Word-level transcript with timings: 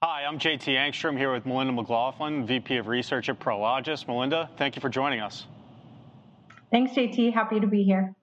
Hi, 0.00 0.24
I'm 0.24 0.38
JT 0.38 0.76
Engstrom 0.76 1.18
here 1.18 1.32
with 1.32 1.44
Melinda 1.44 1.72
McLaughlin, 1.72 2.46
VP 2.46 2.76
of 2.76 2.86
Research 2.86 3.28
at 3.28 3.40
Prologis. 3.40 4.06
Melinda, 4.06 4.48
thank 4.56 4.76
you 4.76 4.80
for 4.80 4.88
joining 4.88 5.18
us. 5.18 5.44
Thanks, 6.70 6.92
JT. 6.92 7.34
Happy 7.34 7.58
to 7.58 7.66
be 7.66 7.82
here. 7.82 8.14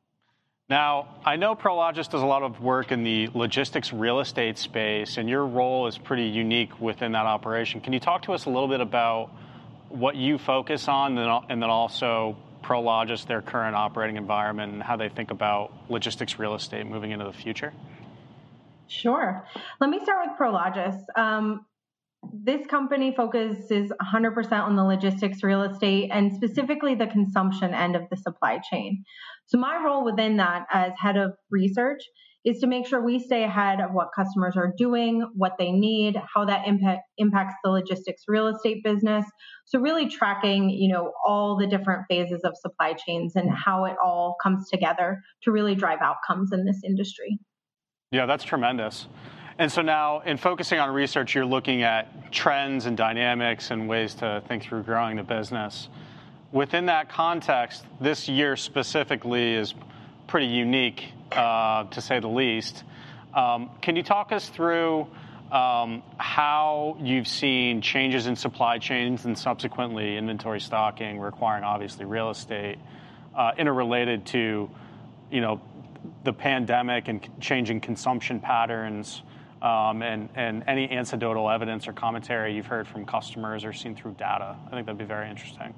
Now, 0.69 1.17
I 1.25 1.35
know 1.35 1.53
Prologis 1.53 2.09
does 2.09 2.21
a 2.21 2.25
lot 2.25 2.43
of 2.43 2.61
work 2.61 2.93
in 2.93 3.03
the 3.03 3.27
logistics 3.33 3.91
real 3.91 4.21
estate 4.21 4.57
space, 4.57 5.17
and 5.17 5.27
your 5.27 5.45
role 5.45 5.87
is 5.87 5.97
pretty 5.97 6.27
unique 6.27 6.79
within 6.79 7.11
that 7.11 7.25
operation. 7.25 7.81
Can 7.81 7.91
you 7.91 7.99
talk 7.99 8.21
to 8.21 8.31
us 8.31 8.45
a 8.45 8.49
little 8.49 8.69
bit 8.69 8.79
about 8.79 9.31
what 9.89 10.15
you 10.15 10.37
focus 10.37 10.87
on, 10.87 11.17
and 11.17 11.61
then 11.61 11.69
also 11.69 12.37
Prologis, 12.63 13.27
their 13.27 13.41
current 13.41 13.75
operating 13.75 14.15
environment, 14.15 14.71
and 14.71 14.81
how 14.81 14.95
they 14.95 15.09
think 15.09 15.29
about 15.29 15.73
logistics 15.89 16.39
real 16.39 16.55
estate 16.55 16.85
moving 16.85 17.11
into 17.11 17.25
the 17.25 17.33
future? 17.33 17.73
Sure. 18.87 19.47
Let 19.79 19.89
me 19.89 19.99
start 20.03 20.27
with 20.27 20.37
Prologis. 20.39 20.99
Um, 21.15 21.65
this 22.33 22.65
company 22.67 23.13
focuses 23.15 23.91
100% 24.01 24.51
on 24.51 24.75
the 24.75 24.83
logistics 24.83 25.43
real 25.43 25.63
estate 25.63 26.09
and 26.11 26.33
specifically 26.33 26.95
the 26.95 27.07
consumption 27.07 27.73
end 27.73 27.95
of 27.95 28.03
the 28.09 28.17
supply 28.17 28.59
chain. 28.71 29.03
So, 29.45 29.57
my 29.57 29.81
role 29.83 30.03
within 30.03 30.37
that 30.37 30.65
as 30.71 30.93
head 30.97 31.17
of 31.17 31.33
research 31.51 32.01
is 32.43 32.59
to 32.59 32.67
make 32.67 32.85
sure 32.85 33.03
we 33.03 33.17
stay 33.17 33.43
ahead 33.43 33.81
of 33.81 33.91
what 33.91 34.09
customers 34.15 34.55
are 34.55 34.71
doing, 34.77 35.27
what 35.33 35.53
they 35.57 35.71
need, 35.71 36.15
how 36.33 36.45
that 36.45 36.67
impact, 36.67 37.01
impacts 37.17 37.55
the 37.63 37.71
logistics 37.71 38.23
real 38.27 38.47
estate 38.47 38.83
business. 38.83 39.25
So 39.65 39.79
really 39.79 40.07
tracking, 40.07 40.69
you 40.69 40.93
know, 40.93 41.11
all 41.25 41.57
the 41.57 41.65
different 41.65 42.03
phases 42.07 42.41
of 42.43 42.55
supply 42.55 42.93
chains 42.93 43.35
and 43.35 43.49
how 43.51 43.85
it 43.85 43.95
all 44.03 44.35
comes 44.41 44.69
together 44.69 45.21
to 45.41 45.51
really 45.51 45.73
drive 45.73 45.99
outcomes 46.03 46.51
in 46.53 46.65
this 46.65 46.81
industry. 46.85 47.39
Yeah, 48.11 48.27
that's 48.27 48.43
tremendous. 48.43 49.07
And 49.57 49.71
so 49.71 49.81
now, 49.81 50.19
in 50.19 50.37
focusing 50.37 50.79
on 50.79 50.93
research, 50.93 51.33
you're 51.33 51.45
looking 51.45 51.81
at 51.83 52.31
trends 52.31 52.85
and 52.85 52.95
dynamics 52.95 53.71
and 53.71 53.89
ways 53.89 54.13
to 54.15 54.43
think 54.47 54.63
through 54.63 54.83
growing 54.83 55.15
the 55.17 55.23
business. 55.23 55.89
Within 56.51 56.85
that 56.85 57.09
context, 57.09 57.83
this 57.99 58.29
year 58.29 58.55
specifically 58.57 59.55
is 59.55 59.73
pretty 60.27 60.45
unique, 60.45 61.05
uh, 61.31 61.85
to 61.85 61.99
say 61.99 62.19
the 62.19 62.27
least. 62.27 62.83
Um, 63.33 63.71
can 63.81 63.95
you 63.95 64.03
talk 64.03 64.31
us 64.31 64.49
through 64.49 65.07
um, 65.51 66.03
how 66.17 66.97
you've 66.99 67.27
seen 67.27 67.81
changes 67.81 68.27
in 68.27 68.35
supply 68.35 68.77
chains 68.77 69.25
and 69.25 69.37
subsequently 69.37 70.15
inventory 70.15 70.59
stocking, 70.59 71.19
requiring 71.19 71.63
obviously 71.63 72.05
real 72.05 72.29
estate, 72.29 72.77
uh, 73.35 73.51
interrelated 73.57 74.25
to, 74.27 74.69
you 75.31 75.41
know, 75.41 75.59
the 76.25 76.33
pandemic 76.33 77.07
and 77.07 77.27
changing 77.39 77.79
consumption 77.79 78.39
patterns? 78.39 79.21
um, 79.65 80.03
and, 80.03 80.29
and 80.35 80.63
any 80.67 80.89
anecdotal 80.91 81.49
evidence 81.49 81.87
or 81.87 81.93
commentary 81.93 82.55
you've 82.55 82.67
heard 82.67 82.87
from 82.87 83.03
customers 83.05 83.65
or 83.65 83.73
seen 83.73 83.95
through 83.95 84.13
data. 84.13 84.55
I 84.67 84.69
think 84.69 84.85
that'd 84.85 84.97
be 84.97 85.05
very 85.05 85.29
interesting. 85.29 85.73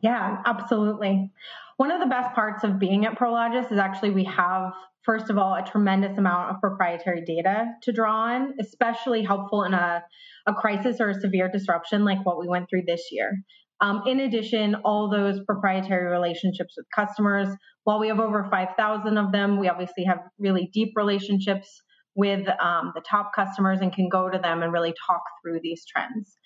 Yeah, 0.00 0.42
absolutely. 0.44 1.30
One 1.76 1.92
of 1.92 2.00
the 2.00 2.06
best 2.06 2.34
parts 2.34 2.64
of 2.64 2.78
being 2.78 3.06
at 3.06 3.16
Prologis 3.16 3.70
is 3.70 3.78
actually 3.78 4.10
we 4.10 4.24
have, 4.24 4.72
first 5.02 5.30
of 5.30 5.38
all, 5.38 5.54
a 5.54 5.64
tremendous 5.64 6.18
amount 6.18 6.50
of 6.50 6.60
proprietary 6.60 7.24
data 7.24 7.66
to 7.82 7.92
draw 7.92 8.32
on, 8.32 8.54
especially 8.60 9.22
helpful 9.22 9.62
in 9.62 9.72
a, 9.72 10.02
a 10.46 10.52
crisis 10.52 11.00
or 11.00 11.10
a 11.10 11.14
severe 11.14 11.48
disruption 11.48 12.04
like 12.04 12.26
what 12.26 12.40
we 12.40 12.48
went 12.48 12.68
through 12.68 12.82
this 12.86 13.08
year. 13.12 13.38
Um, 13.80 14.02
in 14.06 14.20
addition, 14.20 14.76
all 14.84 15.10
those 15.10 15.40
proprietary 15.44 16.10
relationships 16.10 16.74
with 16.76 16.86
customers, 16.94 17.48
while 17.84 17.98
we 17.98 18.08
have 18.08 18.20
over 18.20 18.46
5,000 18.50 19.18
of 19.18 19.32
them, 19.32 19.58
we 19.58 19.68
obviously 19.68 20.04
have 20.04 20.18
really 20.38 20.70
deep 20.72 20.92
relationships 20.96 21.82
with 22.16 22.46
um, 22.62 22.92
the 22.94 23.02
top 23.08 23.32
customers 23.34 23.80
and 23.80 23.92
can 23.92 24.08
go 24.08 24.30
to 24.30 24.38
them 24.38 24.62
and 24.62 24.72
really 24.72 24.94
talk 25.06 25.22
through 25.42 25.58
these 25.62 25.84
trends. 25.84 26.36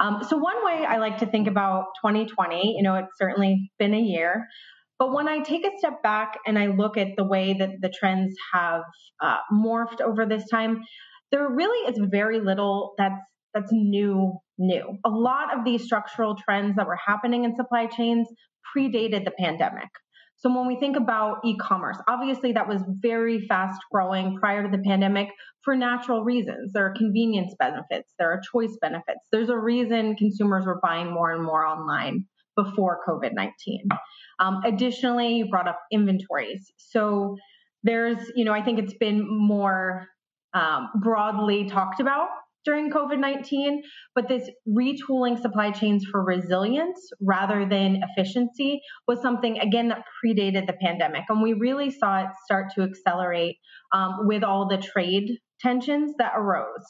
Um, 0.00 0.24
so, 0.26 0.38
one 0.38 0.64
way 0.64 0.86
I 0.86 0.96
like 0.96 1.18
to 1.18 1.26
think 1.26 1.46
about 1.46 1.84
2020, 2.02 2.76
you 2.76 2.82
know, 2.82 2.94
it's 2.94 3.12
certainly 3.18 3.70
been 3.78 3.92
a 3.92 4.00
year, 4.00 4.46
but 4.98 5.12
when 5.12 5.28
I 5.28 5.40
take 5.40 5.64
a 5.66 5.70
step 5.78 6.02
back 6.02 6.38
and 6.46 6.58
I 6.58 6.66
look 6.66 6.96
at 6.96 7.08
the 7.16 7.24
way 7.24 7.54
that 7.58 7.70
the 7.80 7.88
trends 7.88 8.34
have 8.52 8.82
uh, 9.22 9.36
morphed 9.52 10.00
over 10.00 10.26
this 10.26 10.48
time, 10.48 10.82
there 11.30 11.48
really 11.48 11.92
is 11.92 12.00
very 12.10 12.40
little 12.40 12.94
that's 12.98 13.20
that's 13.54 13.70
new 13.70 14.38
new. 14.58 14.98
A 15.04 15.10
lot 15.10 15.56
of 15.56 15.64
these 15.64 15.84
structural 15.84 16.34
trends 16.36 16.76
that 16.76 16.86
were 16.86 16.98
happening 17.04 17.44
in 17.44 17.54
supply 17.56 17.86
chains 17.86 18.28
predated 18.76 19.24
the 19.24 19.30
pandemic. 19.30 19.88
So 20.36 20.54
when 20.54 20.68
we 20.68 20.76
think 20.78 20.96
about 20.96 21.38
e-commerce, 21.44 21.98
obviously 22.06 22.52
that 22.52 22.68
was 22.68 22.80
very 23.00 23.46
fast 23.48 23.80
growing 23.90 24.36
prior 24.38 24.62
to 24.62 24.68
the 24.70 24.82
pandemic 24.82 25.28
for 25.62 25.74
natural 25.74 26.22
reasons. 26.22 26.72
There 26.72 26.86
are 26.86 26.94
convenience 26.96 27.54
benefits, 27.58 28.14
there 28.18 28.30
are 28.30 28.40
choice 28.52 28.76
benefits. 28.80 29.20
There's 29.32 29.48
a 29.48 29.58
reason 29.58 30.14
consumers 30.14 30.64
were 30.64 30.78
buying 30.80 31.12
more 31.12 31.32
and 31.32 31.42
more 31.42 31.66
online 31.66 32.26
before 32.54 33.00
COVID 33.08 33.34
19. 33.34 33.88
Um, 34.38 34.60
additionally, 34.64 35.38
you 35.38 35.48
brought 35.48 35.66
up 35.66 35.80
inventories. 35.90 36.72
So 36.76 37.36
there's, 37.82 38.18
you 38.36 38.44
know, 38.44 38.52
I 38.52 38.62
think 38.62 38.78
it's 38.78 38.94
been 38.94 39.26
more 39.28 40.06
um, 40.54 40.88
broadly 41.02 41.68
talked 41.68 42.00
about 42.00 42.28
during 42.68 42.90
COVID 42.90 43.18
19, 43.18 43.82
but 44.14 44.28
this 44.28 44.50
retooling 44.68 45.40
supply 45.40 45.70
chains 45.70 46.04
for 46.04 46.22
resilience 46.22 47.00
rather 47.18 47.66
than 47.66 48.02
efficiency 48.10 48.82
was 49.06 49.22
something, 49.22 49.58
again, 49.58 49.88
that 49.88 50.04
predated 50.22 50.66
the 50.66 50.74
pandemic. 50.74 51.22
And 51.30 51.42
we 51.42 51.54
really 51.54 51.90
saw 51.90 52.24
it 52.24 52.28
start 52.44 52.66
to 52.74 52.82
accelerate 52.82 53.56
um, 53.94 54.26
with 54.26 54.44
all 54.44 54.68
the 54.68 54.76
trade 54.76 55.38
tensions 55.60 56.12
that 56.18 56.32
arose. 56.36 56.84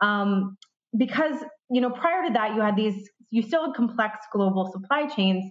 Um, 0.00 0.56
because, 0.96 1.42
you 1.70 1.80
know, 1.80 1.90
prior 1.90 2.28
to 2.28 2.32
that, 2.34 2.54
you 2.54 2.60
had 2.60 2.76
these, 2.76 3.10
you 3.30 3.42
still 3.42 3.66
had 3.66 3.74
complex 3.74 4.18
global 4.32 4.70
supply 4.70 5.08
chains, 5.08 5.50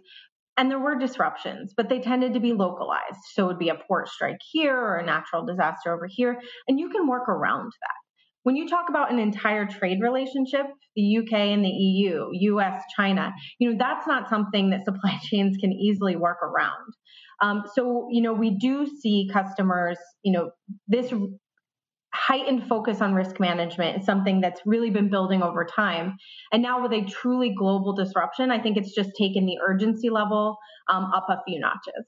and 0.55 0.71
there 0.71 0.79
were 0.79 0.97
disruptions, 0.97 1.73
but 1.75 1.89
they 1.89 1.99
tended 1.99 2.33
to 2.33 2.39
be 2.39 2.53
localized. 2.53 3.19
So 3.33 3.43
it 3.43 3.47
would 3.47 3.59
be 3.59 3.67
a 3.67 3.75
port 3.75 4.07
strike 4.07 4.39
here 4.53 4.77
or 4.77 4.95
a 4.95 5.05
natural 5.05 5.45
disaster 5.45 5.93
over 5.93 6.07
here, 6.09 6.39
and 6.69 6.79
you 6.79 6.89
can 6.89 7.09
work 7.09 7.27
around 7.27 7.73
that. 7.81 8.04
When 8.45 8.55
you 8.55 8.67
talk 8.67 8.89
about 8.89 9.11
an 9.11 9.17
entire 9.17 9.65
trade 9.65 10.01
relationship, 10.03 10.67
the 10.95 11.17
UK 11.17 11.33
and 11.33 11.65
the 11.65 11.69
EU, 11.69 12.27
US, 12.31 12.79
China, 12.95 13.33
you 13.57 13.71
know, 13.71 13.75
that's 13.79 14.05
not 14.05 14.29
something 14.29 14.69
that 14.69 14.85
supply 14.85 15.17
chains 15.23 15.57
can 15.59 15.73
easily 15.73 16.15
work 16.15 16.37
around. 16.43 16.93
Um, 17.41 17.63
so, 17.73 18.07
you 18.11 18.21
know, 18.21 18.33
we 18.33 18.55
do 18.55 18.85
see 18.85 19.27
customers, 19.33 19.97
you 20.21 20.31
know, 20.31 20.51
this 20.87 21.11
heightened 22.13 22.67
focus 22.69 23.01
on 23.01 23.15
risk 23.15 23.39
management 23.39 23.97
is 24.01 24.05
something 24.05 24.41
that's 24.41 24.61
really 24.63 24.91
been 24.91 25.09
building 25.09 25.41
over 25.41 25.65
time. 25.65 26.15
And 26.51 26.61
now 26.61 26.83
with 26.83 26.93
a 26.93 27.03
truly 27.03 27.51
global 27.57 27.93
disruption, 27.93 28.51
I 28.51 28.61
think 28.61 28.77
it's 28.77 28.93
just 28.93 29.09
taken 29.17 29.47
the 29.47 29.57
urgency 29.67 30.11
level 30.11 30.55
um, 30.87 31.11
up 31.15 31.25
a 31.29 31.37
few 31.47 31.59
notches. 31.59 32.05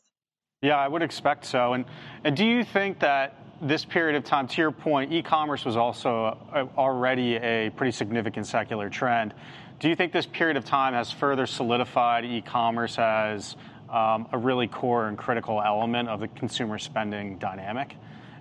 Yeah, 0.61 0.77
I 0.77 0.87
would 0.87 1.01
expect 1.01 1.45
so. 1.45 1.73
And 1.73 1.85
and 2.23 2.37
do 2.37 2.45
you 2.45 2.63
think 2.63 2.99
that 2.99 3.33
this 3.61 3.85
period 3.85 4.15
of 4.15 4.23
time, 4.23 4.47
to 4.47 4.61
your 4.61 4.71
point, 4.71 5.11
e-commerce 5.11 5.65
was 5.65 5.75
also 5.75 6.37
already 6.77 7.35
a 7.35 7.71
pretty 7.71 7.91
significant 7.91 8.45
secular 8.45 8.89
trend. 8.89 9.33
Do 9.79 9.89
you 9.89 9.95
think 9.95 10.11
this 10.11 10.25
period 10.25 10.57
of 10.57 10.65
time 10.65 10.93
has 10.93 11.11
further 11.11 11.45
solidified 11.45 12.25
e-commerce 12.25 12.97
as 12.97 13.55
um, 13.89 14.27
a 14.31 14.37
really 14.37 14.67
core 14.67 15.07
and 15.07 15.17
critical 15.17 15.61
element 15.61 16.09
of 16.09 16.19
the 16.19 16.27
consumer 16.27 16.77
spending 16.77 17.37
dynamic? 17.37 17.95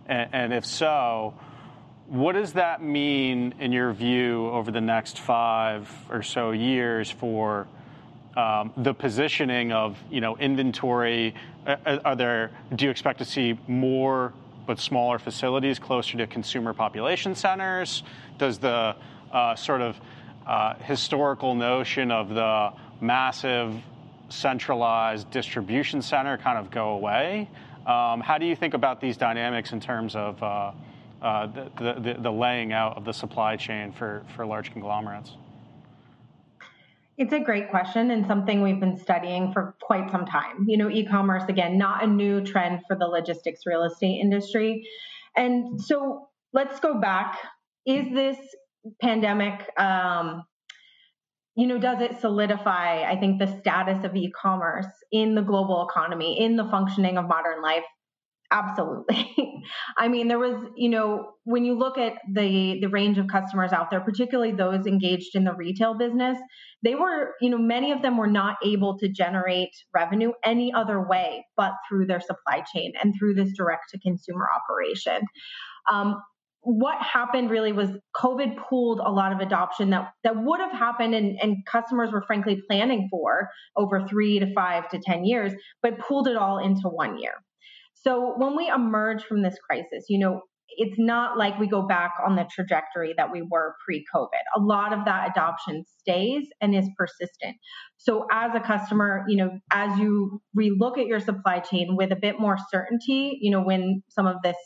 And, 0.07 0.29
and 0.33 0.53
if 0.53 0.65
so, 0.65 1.35
what 2.09 2.33
does 2.33 2.53
that 2.55 2.83
mean 2.83 3.55
in 3.59 3.73
your 3.73 3.93
view 3.93 4.49
over 4.49 4.71
the 4.71 4.81
next 4.81 5.19
five 5.19 5.91
or 6.11 6.23
so 6.23 6.53
years 6.53 7.11
for 7.11 7.67
um, 8.37 8.73
the 8.77 8.95
positioning 8.95 9.73
of 9.73 9.99
you 10.11 10.21
know 10.21 10.37
inventory? 10.37 11.35
Are 11.85 12.15
there? 12.15 12.53
Do 12.75 12.85
you 12.85 12.91
expect 12.91 13.19
to 13.19 13.25
see 13.25 13.59
more 13.67 14.33
but 14.67 14.79
smaller 14.79 15.19
facilities 15.19 15.79
closer 15.79 16.19
to 16.19 16.27
consumer 16.27 16.73
population 16.73 17.35
centers? 17.35 18.03
Does 18.39 18.59
the 18.59 18.97
uh, 19.33 19.55
sort 19.55 19.81
of 19.81 19.97
uh, 20.47 20.75
historical 20.75 21.55
notion 21.55 22.11
of 22.11 22.29
the 22.29 22.73
massive 23.01 23.75
centralized 24.29 25.31
distribution 25.31 26.03
center 26.03 26.37
kind 26.39 26.59
of 26.59 26.71
go 26.71 26.91
away? 26.91 27.49
Um, 27.87 28.21
how 28.21 28.39
do 28.39 28.47
you 28.47 28.57
think 28.57 28.75
about 28.75 29.01
these 29.01 29.17
dynamics 29.17 29.73
in 29.73 29.81
terms 29.81 30.17
of 30.17 30.43
uh, 30.43 30.73
uh 31.23 31.47
the, 31.47 31.95
the, 32.01 32.17
the 32.21 32.31
laying 32.31 32.73
out 32.73 32.97
of 32.97 33.05
the 33.05 33.13
supply 33.13 33.57
chain 33.57 33.93
for, 33.93 34.25
for 34.35 34.45
large 34.45 34.73
conglomerates? 34.73 35.33
It's 37.19 37.33
a 37.33 37.41
great 37.41 37.71
question 37.71 38.11
and 38.11 38.27
something 38.27 38.63
we've 38.63 38.81
been 38.81 38.99
studying 38.99 39.53
for 39.53 39.75
quite 39.81 40.11
some 40.11 40.27
time. 40.27 40.67
You 40.67 40.77
know, 40.77 40.91
e 40.91 41.07
commerce, 41.07 41.45
again, 41.49 41.79
not 41.79 42.05
a 42.05 42.07
new 42.07 42.43
trend 42.43 42.81
for 42.87 42.97
the 42.97 43.07
logistics 43.07 43.61
real 43.65 43.85
estate 43.85 44.21
industry. 44.21 44.87
And 45.35 45.81
so 45.81 46.29
let's 46.53 46.79
go 46.81 47.01
back. 47.01 47.39
Is 47.87 48.07
this 48.13 48.37
pandemic, 49.01 49.71
um, 49.79 50.45
you 51.55 51.67
know, 51.67 51.79
does 51.79 52.03
it 52.03 52.21
solidify, 52.21 53.11
I 53.11 53.17
think, 53.19 53.39
the 53.39 53.59
status 53.61 54.05
of 54.05 54.15
e 54.15 54.31
commerce 54.31 54.87
in 55.11 55.35
the 55.35 55.43
global 55.43 55.89
economy, 55.89 56.39
in 56.39 56.57
the 56.57 56.65
functioning 56.65 57.17
of 57.17 57.27
modern 57.27 57.63
life? 57.63 57.85
Absolutely. 58.51 59.63
I 59.97 60.09
mean, 60.09 60.29
there 60.29 60.39
was, 60.39 60.55
you 60.77 60.89
know, 60.89 61.33
when 61.45 61.65
you 61.65 61.77
look 61.77 61.99
at 61.99 62.15
the 62.33 62.79
the 62.81 62.89
range 62.89 63.19
of 63.19 63.27
customers 63.27 63.73
out 63.73 63.91
there, 63.91 64.01
particularly 64.01 64.53
those 64.53 64.87
engaged 64.87 65.35
in 65.35 65.45
the 65.45 65.53
retail 65.53 65.95
business, 65.95 66.39
they 66.83 66.95
were, 66.95 67.35
you 67.41 67.51
know, 67.51 67.59
many 67.59 67.91
of 67.91 68.03
them 68.03 68.17
were 68.17 68.29
not 68.29 68.57
able 68.65 68.99
to 68.99 69.09
generate 69.09 69.71
revenue 69.95 70.33
any 70.45 70.73
other 70.73 71.01
way 71.07 71.45
but 71.57 71.73
through 71.89 72.07
their 72.07 72.21
supply 72.21 72.63
chain 72.75 72.93
and 73.03 73.15
through 73.19 73.35
this 73.35 73.53
direct 73.57 73.91
to 73.91 73.99
consumer 74.01 74.47
operation. 74.55 75.23
Um, 75.91 76.23
what 76.63 77.01
happened 77.01 77.49
really 77.49 77.71
was 77.73 77.91
COVID 78.17 78.57
pulled 78.57 78.99
a 78.99 79.11
lot 79.11 79.33
of 79.33 79.39
adoption 79.39 79.91
that, 79.91 80.11
that 80.25 80.35
would 80.37 80.59
have 80.59 80.73
happened 80.73 81.15
and, 81.15 81.39
and 81.41 81.65
customers 81.65 82.11
were 82.11 82.23
frankly 82.27 82.61
planning 82.69 83.07
for 83.09 83.49
over 83.77 84.05
three 84.09 84.41
to 84.41 84.53
five 84.53 84.89
to 84.89 84.99
10 84.99 85.25
years, 85.25 85.53
but 85.81 85.97
pulled 86.01 86.27
it 86.27 86.37
all 86.37 86.59
into 86.59 86.89
one 86.89 87.19
year. 87.19 87.35
So 88.03 88.35
when 88.37 88.57
we 88.57 88.69
emerge 88.69 89.25
from 89.25 89.43
this 89.43 89.57
crisis, 89.69 90.07
you 90.09 90.19
know, 90.19 90.43
it's 90.69 90.97
not 90.99 91.39
like 91.39 91.59
we 91.59 91.67
go 91.67 91.87
back 91.87 92.13
on 92.27 92.37
the 92.37 92.47
trajectory 92.55 93.15
that 93.17 93.33
we 93.33 93.43
were 93.43 93.75
pre 93.85 94.05
COVID. 94.15 94.29
A 94.57 94.61
lot 94.61 94.93
of 94.93 95.05
that 95.05 95.31
adoption 95.31 95.85
stays 96.01 96.47
and 96.61 96.75
is 96.75 96.89
persistent. 96.97 97.57
So, 97.97 98.27
as 98.31 98.53
a 98.55 98.61
customer, 98.61 99.25
you 99.29 99.37
know, 99.37 99.51
as 99.71 99.99
you 99.99 100.41
relook 100.59 100.99
at 100.99 101.07
your 101.07 101.21
supply 101.21 101.61
chain 101.61 101.97
with 101.97 102.13
a 102.13 102.17
bit 102.17 102.39
more 102.41 102.57
certainty, 102.71 103.39
you 103.41 103.51
know, 103.51 103.63
when 103.63 104.03
some 104.09 104.27
of 104.27 104.37
this 104.43 104.57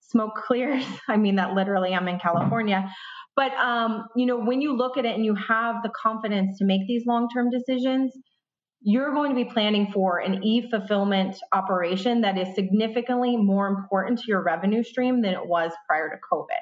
smoke 0.00 0.34
clears. 0.46 0.84
I 1.08 1.16
mean 1.16 1.36
that 1.36 1.54
literally. 1.54 1.94
I'm 1.94 2.08
in 2.08 2.18
California. 2.18 2.90
But 3.36 3.52
um, 3.52 4.06
you 4.16 4.26
know, 4.26 4.38
when 4.38 4.60
you 4.60 4.76
look 4.76 4.98
at 4.98 5.04
it 5.04 5.14
and 5.14 5.24
you 5.24 5.34
have 5.34 5.76
the 5.82 5.90
confidence 5.90 6.58
to 6.58 6.64
make 6.64 6.86
these 6.86 7.04
long-term 7.06 7.50
decisions, 7.50 8.12
you're 8.82 9.12
going 9.12 9.30
to 9.30 9.36
be 9.36 9.50
planning 9.50 9.90
for 9.92 10.18
an 10.18 10.42
e-fulfillment 10.42 11.36
operation 11.52 12.22
that 12.22 12.38
is 12.38 12.54
significantly 12.54 13.36
more 13.36 13.68
important 13.68 14.18
to 14.18 14.24
your 14.28 14.42
revenue 14.42 14.82
stream 14.82 15.20
than 15.20 15.32
it 15.32 15.46
was 15.46 15.72
prior 15.86 16.08
to 16.08 16.16
COVID. 16.32 16.60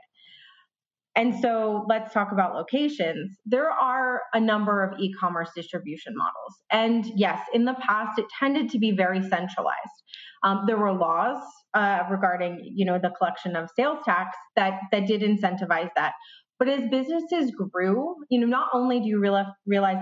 And 1.19 1.41
so 1.41 1.85
let's 1.89 2.15
talk 2.15 2.31
about 2.31 2.55
locations. 2.55 3.37
There 3.45 3.71
are 3.71 4.23
a 4.33 4.39
number 4.39 4.85
of 4.85 5.01
e 5.01 5.13
commerce 5.19 5.51
distribution 5.55 6.15
models. 6.17 6.61
And 6.71 7.07
yes, 7.17 7.41
in 7.53 7.65
the 7.65 7.75
past, 7.75 8.21
it 8.21 8.27
tended 8.39 8.71
to 8.71 8.79
be 8.79 8.93
very 8.93 9.21
centralized. 9.21 9.99
Um, 10.45 10.63
there 10.69 10.77
were 10.77 10.93
laws 10.93 11.43
uh, 11.75 12.05
regarding, 12.09 12.61
you 12.73 12.85
know, 12.85 13.01
the 13.03 13.11
collection 13.11 13.57
of 13.57 13.69
sales 13.75 13.99
tax 14.05 14.37
that 14.55 14.79
that 14.93 15.07
did 15.07 15.23
incentivize 15.23 15.91
that. 15.97 16.13
But 16.59 16.69
as 16.69 16.89
businesses 16.91 17.53
grew, 17.53 18.17
you 18.31 18.41
know, 18.41 18.47
not 18.47 18.69
only 18.73 19.01
do 19.01 19.07
you 19.07 19.21
realize, 19.21 19.47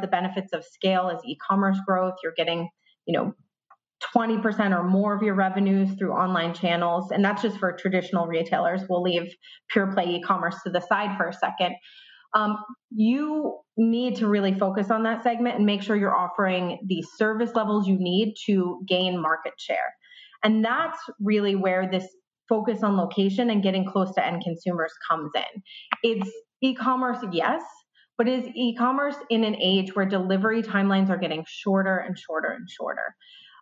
the 0.00 0.08
benefits 0.08 0.52
of 0.52 0.64
scale 0.64 1.10
as 1.14 1.20
e-commerce 1.24 1.78
growth, 1.86 2.14
you're 2.22 2.32
getting, 2.36 2.68
you 3.06 3.18
know, 3.18 3.34
20% 4.14 4.78
or 4.78 4.84
more 4.84 5.14
of 5.14 5.22
your 5.22 5.34
revenues 5.34 5.90
through 5.98 6.12
online 6.12 6.54
channels. 6.54 7.10
And 7.10 7.24
that's 7.24 7.42
just 7.42 7.58
for 7.58 7.72
traditional 7.72 8.26
retailers. 8.26 8.82
We'll 8.88 9.02
leave 9.02 9.34
pure 9.70 9.92
play 9.92 10.04
e 10.04 10.22
commerce 10.22 10.56
to 10.64 10.70
the 10.70 10.80
side 10.80 11.16
for 11.16 11.28
a 11.28 11.32
second. 11.32 11.76
Um, 12.34 12.56
you 12.90 13.58
need 13.76 14.16
to 14.16 14.28
really 14.28 14.52
focus 14.52 14.90
on 14.90 15.02
that 15.04 15.22
segment 15.22 15.56
and 15.56 15.66
make 15.66 15.82
sure 15.82 15.96
you're 15.96 16.16
offering 16.16 16.78
the 16.86 17.02
service 17.16 17.52
levels 17.54 17.86
you 17.86 17.96
need 17.98 18.34
to 18.46 18.80
gain 18.86 19.20
market 19.20 19.54
share. 19.58 19.94
And 20.42 20.64
that's 20.64 20.98
really 21.20 21.56
where 21.56 21.88
this 21.90 22.06
focus 22.48 22.82
on 22.82 22.96
location 22.96 23.50
and 23.50 23.62
getting 23.62 23.84
close 23.84 24.14
to 24.14 24.24
end 24.24 24.42
consumers 24.42 24.92
comes 25.08 25.30
in. 25.34 25.62
It's 26.02 26.30
e 26.62 26.74
commerce, 26.74 27.18
yes, 27.32 27.62
but 28.18 28.28
is 28.28 28.46
e 28.54 28.74
commerce 28.74 29.16
in 29.30 29.44
an 29.44 29.56
age 29.56 29.94
where 29.94 30.06
delivery 30.06 30.62
timelines 30.62 31.10
are 31.10 31.18
getting 31.18 31.44
shorter 31.46 31.98
and 31.98 32.18
shorter 32.18 32.48
and 32.48 32.68
shorter? 32.68 33.14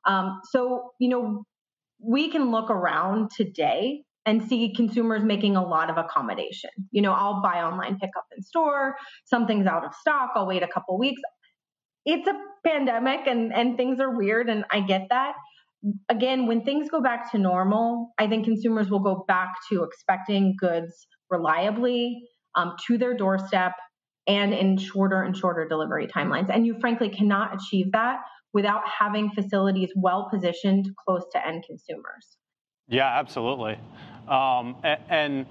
Um, 0.07 0.41
so, 0.51 0.91
you 1.01 1.09
know, 1.09 1.45
we 1.99 2.31
can 2.31 2.51
look 2.51 2.71
around 2.71 3.31
today 3.37 4.03
and 4.27 4.43
see 4.43 4.73
consumers 4.75 5.23
making 5.23 5.57
a 5.57 5.63
lot 5.63 5.91
of 5.91 5.99
accommodation. 5.99 6.71
You 6.91 7.03
know, 7.03 7.13
I'll 7.13 7.43
buy 7.43 7.63
online, 7.63 7.99
pick 7.99 8.11
up 8.17 8.25
in 8.37 8.43
store, 8.43 8.97
something's 9.25 9.67
out 9.67 9.85
of 9.85 9.95
stock, 9.95 10.31
I'll 10.35 10.47
wait 10.47 10.63
a 10.63 10.69
couple 10.69 10.99
weeks. 10.99 11.21
It's 12.07 12.27
a 12.27 12.35
pandemic 12.67 13.27
and, 13.27 13.53
and 13.53 13.77
things 13.77 14.01
are 14.01 14.17
weird, 14.17 14.49
and 14.49 14.65
I 14.71 14.81
get 14.81 15.07
that. 15.11 15.35
Again, 16.09 16.47
when 16.47 16.65
things 16.65 16.89
go 16.91 17.03
back 17.03 17.31
to 17.33 17.39
normal, 17.39 18.13
I 18.19 18.27
think 18.27 18.45
consumers 18.45 18.91
will 18.91 19.01
go 19.01 19.25
back 19.29 19.55
to 19.71 19.85
expecting 19.85 20.55
goods 20.59 21.07
reliably 21.31 22.23
um, 22.57 22.75
to 22.87 22.99
their 22.99 23.17
doorstep 23.17 23.73
and 24.27 24.55
in 24.55 24.79
shorter 24.79 25.23
and 25.23 25.37
shorter 25.37 25.67
delivery 25.69 26.07
timelines. 26.07 26.49
And 26.49 26.67
you 26.67 26.79
frankly 26.81 27.09
cannot 27.09 27.55
achieve 27.55 27.93
that 27.93 28.21
without 28.53 28.83
having 28.87 29.31
facilities 29.31 29.91
well 29.97 30.29
positioned 30.31 30.89
close 31.05 31.25
to 31.33 31.47
end 31.47 31.65
consumers. 31.67 32.39
Yeah, 32.89 33.07
absolutely. 33.19 33.79
Um, 34.29 34.77
and, 34.83 35.01
and 35.09 35.47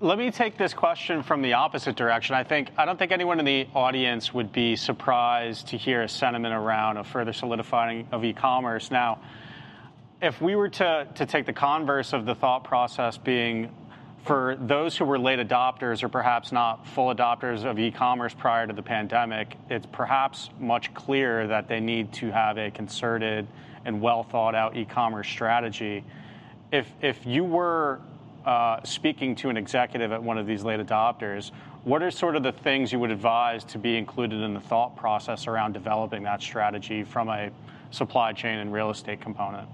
let 0.00 0.18
me 0.18 0.30
take 0.30 0.56
this 0.56 0.74
question 0.74 1.22
from 1.22 1.42
the 1.42 1.54
opposite 1.54 1.96
direction. 1.96 2.34
I 2.34 2.44
think 2.44 2.70
I 2.76 2.84
don't 2.84 2.98
think 2.98 3.10
anyone 3.10 3.40
in 3.40 3.44
the 3.44 3.66
audience 3.74 4.32
would 4.32 4.52
be 4.52 4.76
surprised 4.76 5.68
to 5.68 5.76
hear 5.76 6.02
a 6.02 6.08
sentiment 6.08 6.54
around 6.54 6.96
a 6.96 7.04
further 7.04 7.32
solidifying 7.32 8.06
of 8.12 8.24
e-commerce. 8.24 8.90
Now, 8.90 9.20
if 10.22 10.40
we 10.40 10.56
were 10.56 10.68
to, 10.68 11.06
to 11.14 11.26
take 11.26 11.46
the 11.46 11.52
converse 11.52 12.12
of 12.12 12.26
the 12.26 12.34
thought 12.34 12.64
process 12.64 13.18
being 13.18 13.70
for 14.28 14.56
those 14.60 14.94
who 14.94 15.06
were 15.06 15.18
late 15.18 15.38
adopters 15.38 16.02
or 16.02 16.10
perhaps 16.10 16.52
not 16.52 16.86
full 16.88 17.14
adopters 17.14 17.64
of 17.64 17.78
e-commerce 17.78 18.34
prior 18.34 18.66
to 18.66 18.74
the 18.74 18.82
pandemic, 18.82 19.56
it's 19.70 19.86
perhaps 19.90 20.50
much 20.60 20.92
clearer 20.92 21.46
that 21.46 21.66
they 21.66 21.80
need 21.80 22.12
to 22.12 22.30
have 22.30 22.58
a 22.58 22.70
concerted 22.70 23.46
and 23.86 24.02
well 24.02 24.22
thought 24.22 24.54
out 24.54 24.76
e-commerce 24.76 25.26
strategy. 25.26 26.04
If 26.70 26.92
if 27.00 27.24
you 27.24 27.42
were 27.42 28.02
uh, 28.44 28.82
speaking 28.82 29.34
to 29.36 29.48
an 29.48 29.56
executive 29.56 30.12
at 30.12 30.22
one 30.22 30.36
of 30.36 30.46
these 30.46 30.62
late 30.62 30.80
adopters, 30.80 31.50
what 31.84 32.02
are 32.02 32.10
sort 32.10 32.36
of 32.36 32.42
the 32.42 32.52
things 32.52 32.92
you 32.92 32.98
would 32.98 33.10
advise 33.10 33.64
to 33.64 33.78
be 33.78 33.96
included 33.96 34.42
in 34.42 34.52
the 34.52 34.60
thought 34.60 34.94
process 34.94 35.46
around 35.46 35.72
developing 35.72 36.22
that 36.24 36.42
strategy 36.42 37.02
from 37.02 37.30
a 37.30 37.48
supply 37.92 38.34
chain 38.34 38.58
and 38.58 38.74
real 38.74 38.90
estate 38.90 39.22
component? 39.22 39.70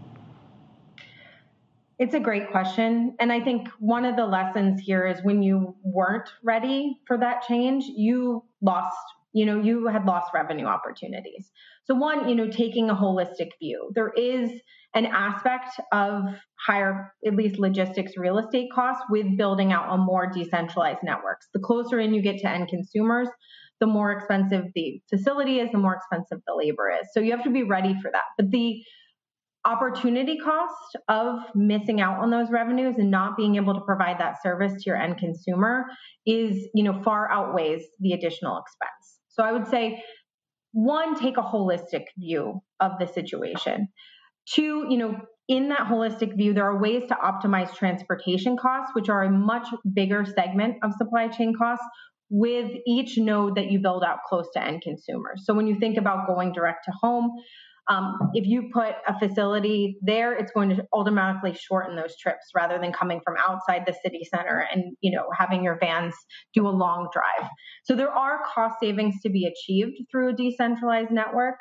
It's 1.98 2.14
a 2.14 2.20
great 2.20 2.50
question. 2.50 3.14
And 3.20 3.32
I 3.32 3.40
think 3.40 3.68
one 3.78 4.04
of 4.04 4.16
the 4.16 4.26
lessons 4.26 4.80
here 4.80 5.06
is 5.06 5.22
when 5.22 5.42
you 5.42 5.76
weren't 5.84 6.28
ready 6.42 6.98
for 7.06 7.16
that 7.18 7.42
change, 7.42 7.84
you 7.84 8.44
lost, 8.60 8.96
you 9.32 9.46
know, 9.46 9.60
you 9.60 9.86
had 9.86 10.04
lost 10.04 10.32
revenue 10.34 10.66
opportunities. 10.66 11.52
So, 11.84 11.94
one, 11.94 12.28
you 12.28 12.34
know, 12.34 12.48
taking 12.48 12.90
a 12.90 12.94
holistic 12.96 13.50
view. 13.60 13.90
There 13.94 14.12
is 14.16 14.50
an 14.94 15.06
aspect 15.06 15.70
of 15.92 16.22
higher, 16.66 17.12
at 17.26 17.36
least 17.36 17.60
logistics 17.60 18.16
real 18.16 18.38
estate 18.38 18.70
costs 18.74 19.02
with 19.10 19.36
building 19.36 19.72
out 19.72 19.92
a 19.92 19.96
more 19.96 20.30
decentralized 20.32 21.00
networks. 21.04 21.46
The 21.52 21.60
closer 21.60 22.00
in 22.00 22.12
you 22.12 22.22
get 22.22 22.38
to 22.38 22.48
end 22.48 22.68
consumers, 22.68 23.28
the 23.80 23.86
more 23.86 24.12
expensive 24.12 24.64
the 24.74 25.00
facility 25.10 25.60
is, 25.60 25.70
the 25.70 25.78
more 25.78 25.94
expensive 25.94 26.38
the 26.46 26.54
labor 26.54 26.90
is. 26.90 27.08
So 27.12 27.20
you 27.20 27.32
have 27.32 27.44
to 27.44 27.50
be 27.50 27.62
ready 27.62 27.94
for 28.00 28.10
that. 28.10 28.22
But 28.36 28.50
the 28.50 28.82
opportunity 29.64 30.38
cost 30.38 30.96
of 31.08 31.38
missing 31.54 32.00
out 32.00 32.18
on 32.20 32.30
those 32.30 32.50
revenues 32.50 32.96
and 32.98 33.10
not 33.10 33.36
being 33.36 33.56
able 33.56 33.74
to 33.74 33.80
provide 33.80 34.18
that 34.18 34.42
service 34.42 34.72
to 34.72 34.82
your 34.86 35.00
end 35.00 35.18
consumer 35.18 35.84
is, 36.26 36.68
you 36.74 36.82
know, 36.84 37.02
far 37.02 37.30
outweighs 37.30 37.82
the 38.00 38.12
additional 38.12 38.58
expense. 38.58 39.18
So 39.28 39.42
I 39.42 39.52
would 39.52 39.66
say 39.66 40.02
one, 40.72 41.18
take 41.18 41.36
a 41.36 41.42
holistic 41.42 42.04
view 42.18 42.60
of 42.80 42.92
the 42.98 43.06
situation. 43.06 43.88
Two, 44.46 44.86
you 44.88 44.98
know, 44.98 45.16
in 45.48 45.68
that 45.68 45.86
holistic 45.86 46.36
view, 46.36 46.52
there 46.52 46.64
are 46.64 46.80
ways 46.80 47.04
to 47.08 47.14
optimize 47.14 47.74
transportation 47.74 48.56
costs, 48.56 48.92
which 48.94 49.08
are 49.08 49.24
a 49.24 49.30
much 49.30 49.68
bigger 49.94 50.24
segment 50.24 50.76
of 50.82 50.92
supply 50.94 51.28
chain 51.28 51.54
costs 51.56 51.84
with 52.30 52.70
each 52.86 53.18
node 53.18 53.56
that 53.56 53.70
you 53.70 53.78
build 53.78 54.02
out 54.02 54.18
close 54.28 54.48
to 54.54 54.62
end 54.62 54.82
consumers. 54.82 55.44
So 55.44 55.54
when 55.54 55.66
you 55.66 55.78
think 55.78 55.96
about 55.96 56.26
going 56.26 56.52
direct 56.52 56.86
to 56.86 56.92
home, 57.00 57.30
um, 57.88 58.30
if 58.32 58.46
you 58.46 58.70
put 58.72 58.94
a 59.06 59.18
facility 59.18 59.98
there, 60.00 60.32
it's 60.32 60.52
going 60.52 60.70
to 60.70 60.84
automatically 60.92 61.54
shorten 61.54 61.96
those 61.96 62.16
trips 62.16 62.46
rather 62.54 62.78
than 62.78 62.92
coming 62.92 63.20
from 63.24 63.34
outside 63.46 63.82
the 63.86 63.94
city 64.02 64.26
center 64.34 64.66
and 64.72 64.96
you 65.00 65.14
know 65.14 65.24
having 65.36 65.62
your 65.62 65.78
vans 65.78 66.14
do 66.54 66.66
a 66.66 66.70
long 66.70 67.08
drive. 67.12 67.50
So 67.84 67.94
there 67.94 68.10
are 68.10 68.40
cost 68.54 68.76
savings 68.80 69.16
to 69.22 69.28
be 69.30 69.46
achieved 69.46 69.98
through 70.10 70.30
a 70.30 70.32
decentralized 70.32 71.10
network. 71.10 71.56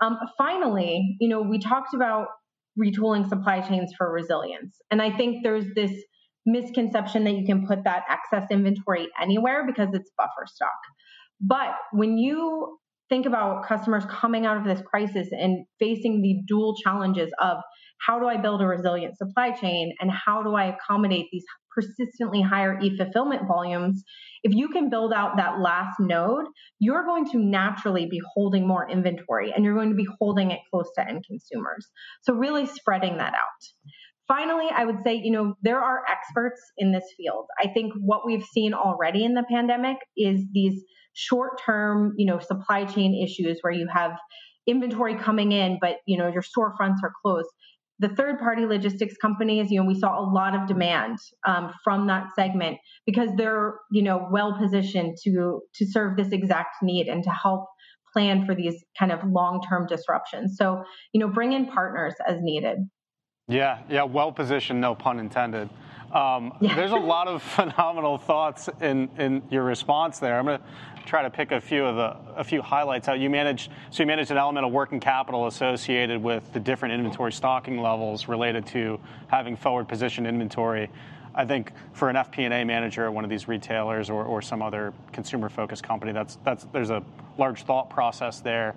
Um, 0.00 0.18
finally, 0.36 1.16
you 1.20 1.28
know 1.28 1.42
we 1.42 1.58
talked 1.60 1.94
about 1.94 2.28
retooling 2.78 3.28
supply 3.28 3.60
chains 3.60 3.92
for 3.96 4.10
resilience, 4.10 4.76
and 4.90 5.00
I 5.00 5.16
think 5.16 5.44
there's 5.44 5.66
this 5.76 5.92
misconception 6.46 7.24
that 7.24 7.34
you 7.34 7.46
can 7.46 7.66
put 7.66 7.84
that 7.84 8.02
excess 8.08 8.48
inventory 8.50 9.08
anywhere 9.20 9.64
because 9.66 9.88
it's 9.92 10.10
buffer 10.16 10.46
stock. 10.46 10.70
But 11.40 11.74
when 11.92 12.18
you 12.18 12.78
think 13.10 13.26
about 13.26 13.66
customers 13.66 14.04
coming 14.08 14.46
out 14.46 14.56
of 14.56 14.64
this 14.64 14.80
crisis 14.86 15.28
and 15.32 15.66
facing 15.78 16.22
the 16.22 16.40
dual 16.46 16.74
challenges 16.76 17.30
of 17.38 17.58
how 18.06 18.18
do 18.18 18.26
I 18.26 18.38
build 18.38 18.62
a 18.62 18.66
resilient 18.66 19.18
supply 19.18 19.50
chain 19.50 19.92
and 20.00 20.10
how 20.10 20.42
do 20.42 20.54
I 20.54 20.74
accommodate 20.74 21.26
these 21.30 21.44
persistently 21.74 22.40
higher 22.40 22.78
e 22.80 22.96
fulfillment 22.96 23.42
volumes, 23.46 24.02
if 24.42 24.54
you 24.54 24.68
can 24.68 24.90
build 24.90 25.12
out 25.12 25.36
that 25.36 25.60
last 25.60 25.96
node, 26.00 26.46
you're 26.78 27.04
going 27.04 27.28
to 27.30 27.38
naturally 27.38 28.06
be 28.06 28.20
holding 28.34 28.66
more 28.66 28.88
inventory 28.88 29.52
and 29.54 29.64
you're 29.64 29.74
going 29.74 29.90
to 29.90 29.96
be 29.96 30.08
holding 30.18 30.50
it 30.50 30.60
close 30.72 30.90
to 30.96 31.06
end 31.06 31.24
consumers. 31.26 31.86
So, 32.22 32.34
really 32.34 32.66
spreading 32.66 33.18
that 33.18 33.34
out. 33.34 33.90
finally, 34.28 34.68
I 34.72 34.84
would 34.84 35.02
say, 35.04 35.14
you 35.14 35.32
know, 35.32 35.54
there 35.62 35.80
are 35.80 36.02
experts 36.08 36.60
in 36.78 36.92
this 36.92 37.04
field. 37.16 37.46
I 37.58 37.68
think 37.68 37.92
what 37.98 38.24
we've 38.24 38.44
seen 38.54 38.74
already 38.74 39.24
in 39.24 39.34
the 39.34 39.44
pandemic 39.50 39.96
is 40.16 40.44
these 40.52 40.82
short 41.12 41.60
term, 41.64 42.14
you 42.16 42.26
know, 42.26 42.38
supply 42.38 42.84
chain 42.84 43.14
issues 43.22 43.58
where 43.62 43.72
you 43.72 43.88
have 43.92 44.12
inventory 44.66 45.16
coming 45.16 45.52
in, 45.52 45.78
but, 45.80 45.96
you 46.06 46.16
know, 46.16 46.28
your 46.28 46.42
storefronts 46.42 46.98
are 47.02 47.12
closed. 47.22 47.48
The 47.98 48.08
third 48.08 48.38
party 48.38 48.64
logistics 48.64 49.16
companies, 49.18 49.70
you 49.70 49.80
know, 49.80 49.86
we 49.86 49.98
saw 49.98 50.18
a 50.18 50.26
lot 50.30 50.54
of 50.54 50.66
demand 50.66 51.18
um, 51.46 51.72
from 51.84 52.06
that 52.06 52.28
segment 52.34 52.78
because 53.04 53.30
they're, 53.36 53.74
you 53.90 54.02
know, 54.02 54.26
well 54.30 54.56
positioned 54.58 55.18
to 55.24 55.60
to 55.74 55.86
serve 55.86 56.16
this 56.16 56.28
exact 56.32 56.76
need 56.82 57.08
and 57.08 57.22
to 57.24 57.30
help 57.30 57.66
plan 58.12 58.46
for 58.46 58.54
these 58.54 58.82
kind 58.98 59.12
of 59.12 59.20
long 59.24 59.60
term 59.68 59.86
disruptions. 59.86 60.56
So, 60.56 60.82
you 61.12 61.20
know, 61.20 61.28
bring 61.28 61.52
in 61.52 61.66
partners 61.66 62.14
as 62.26 62.38
needed. 62.40 62.78
Yeah, 63.48 63.80
yeah, 63.90 64.04
well 64.04 64.32
positioned, 64.32 64.80
no 64.80 64.94
pun 64.94 65.18
intended. 65.18 65.68
Um, 66.12 66.52
yeah. 66.60 66.74
there's 66.74 66.90
a 66.90 66.96
lot 66.96 67.28
of 67.28 67.42
phenomenal 67.56 68.18
thoughts 68.18 68.68
in, 68.80 69.08
in 69.18 69.42
your 69.50 69.62
response 69.62 70.18
there. 70.18 70.38
I'm 70.38 70.44
going 70.44 70.58
to 70.58 70.64
try 71.06 71.22
to 71.22 71.30
pick 71.30 71.52
a 71.52 71.60
few 71.60 71.84
of 71.84 71.96
the 71.96 72.38
a 72.38 72.44
few 72.44 72.62
highlights 72.62 73.08
out. 73.08 73.18
You 73.18 73.30
managed 73.30 73.70
so 73.90 74.02
you 74.02 74.06
managed 74.06 74.30
an 74.30 74.36
element 74.36 74.66
of 74.66 74.72
working 74.72 75.00
capital 75.00 75.46
associated 75.46 76.22
with 76.22 76.52
the 76.52 76.60
different 76.60 76.94
inventory 76.94 77.32
stocking 77.32 77.80
levels 77.80 78.28
related 78.28 78.66
to 78.66 79.00
having 79.28 79.56
forward 79.56 79.88
position 79.88 80.26
inventory. 80.26 80.90
I 81.34 81.44
think 81.44 81.72
for 81.92 82.10
an 82.10 82.16
FP&A 82.16 82.64
manager 82.64 83.06
at 83.06 83.12
one 83.12 83.22
of 83.22 83.30
these 83.30 83.46
retailers 83.46 84.10
or, 84.10 84.24
or 84.24 84.42
some 84.42 84.62
other 84.62 84.92
consumer 85.12 85.48
focused 85.48 85.82
company, 85.82 86.12
that's 86.12 86.38
that's 86.44 86.64
there's 86.72 86.90
a 86.90 87.02
large 87.38 87.62
thought 87.62 87.88
process 87.88 88.40
there. 88.40 88.74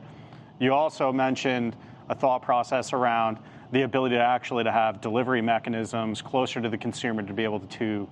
You 0.59 0.73
also 0.73 1.11
mentioned 1.11 1.75
a 2.09 2.15
thought 2.15 2.41
process 2.41 2.93
around 2.93 3.37
the 3.73 3.81
ability 3.81 4.15
to 4.15 4.21
actually 4.21 4.63
to 4.63 4.71
have 4.71 5.01
delivery 5.01 5.41
mechanisms 5.41 6.21
closer 6.21 6.61
to 6.61 6.69
the 6.69 6.77
consumer 6.77 7.23
to 7.23 7.33
be 7.33 7.43
able 7.43 7.59
to 7.59 8.07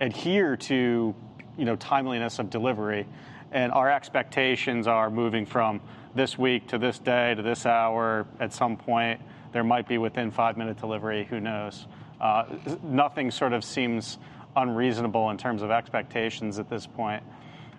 adhere 0.00 0.56
to 0.56 1.14
you 1.56 1.64
know 1.64 1.74
timeliness 1.76 2.38
of 2.38 2.50
delivery. 2.50 3.06
And 3.50 3.72
our 3.72 3.90
expectations 3.90 4.86
are 4.86 5.10
moving 5.10 5.46
from 5.46 5.80
this 6.14 6.36
week 6.36 6.68
to 6.68 6.78
this 6.78 6.98
day 6.98 7.34
to 7.34 7.42
this 7.42 7.64
hour 7.64 8.26
at 8.38 8.52
some 8.52 8.76
point 8.76 9.20
there 9.52 9.64
might 9.64 9.88
be 9.88 9.96
within 9.96 10.30
five 10.30 10.58
minute 10.58 10.78
delivery 10.78 11.24
who 11.24 11.40
knows? 11.40 11.86
Uh, 12.20 12.44
nothing 12.82 13.30
sort 13.30 13.54
of 13.54 13.64
seems 13.64 14.18
unreasonable 14.54 15.30
in 15.30 15.38
terms 15.38 15.62
of 15.62 15.70
expectations 15.70 16.58
at 16.58 16.68
this 16.68 16.86
point. 16.86 17.22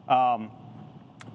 Um, 0.07 0.49